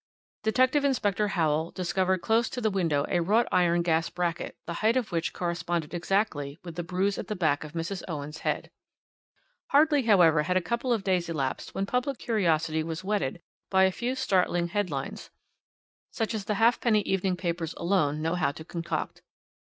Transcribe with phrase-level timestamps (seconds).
[0.41, 4.97] Detective Inspector Howell discovered close to the window a wrought iron gas bracket, the height
[4.97, 8.01] of which corresponded exactly with the bruise at the back of Mrs.
[8.07, 8.71] Owen's head.
[9.67, 13.91] "Hardly however had a couple of days elapsed when public curiosity was whetted by a
[13.91, 15.29] few startling headlines,
[16.09, 19.21] such as the halfpenny evening papers alone know how to concoct.